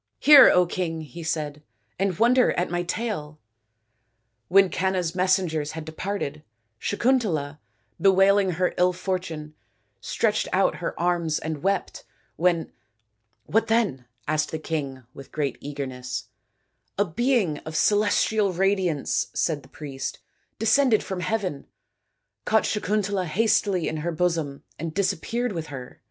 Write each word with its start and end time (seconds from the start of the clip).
"Hear, 0.18 0.66
King," 0.66 1.00
he 1.00 1.22
said," 1.22 1.62
and 1.98 2.18
wonder 2.18 2.52
at 2.58 2.68
my 2.70 2.82
tale! 2.82 3.38
t 3.40 3.40
When 4.48 4.68
Canna's 4.68 5.14
messengers 5.14 5.72
had 5.72 5.86
departed, 5.86 6.42
Sakuntala, 6.78 7.58
bewailing 7.98 8.50
her 8.50 8.74
ill 8.76 8.92
fortune, 8.92 9.54
stretched 9.98 10.46
out 10.52 10.74
her 10.84 10.92
arms 11.00 11.38
and 11.38 11.62
wept; 11.62 12.04
when 12.36 12.70
""What 13.46 13.68
then?" 13.68 14.04
asked 14.28 14.50
the 14.50 14.58
king 14.58 15.04
with 15.14 15.32
great 15.32 15.56
eagerness. 15.62 16.24
SAKUNTALA 16.98 17.06
AND 17.06 17.16
DUSHYANTA 17.16 17.24
237" 17.64 17.64
A 17.64 17.64
being 17.64 17.66
of 17.66 17.74
celestial 17.74 18.52
radiance," 18.52 19.28
said 19.32 19.62
the 19.62 19.70
priest," 19.70 20.18
descended 20.58 21.02
from 21.02 21.20
heaven, 21.20 21.66
caught 22.44 22.64
Sakuntala 22.64 23.24
hastily 23.24 23.88
in 23.88 23.96
her 24.04 24.12
bosom, 24.12 24.64
and 24.78 24.92
disappeared 24.92 25.52
with 25.52 25.68
her." 25.68 26.02